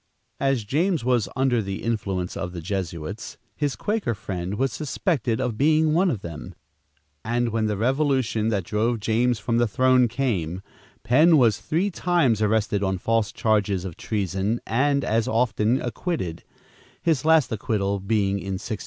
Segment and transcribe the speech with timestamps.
[0.39, 5.59] As James was under the influence of the Jesuits, his Quaker friend was suspected of
[5.59, 6.55] being one of them,
[7.23, 10.63] and when the revolution that drove James from the throne came,
[11.03, 16.43] Penn was three times arrested on false charges of treason and as often acquitted,
[17.03, 18.79] his last acquittal being in 1690.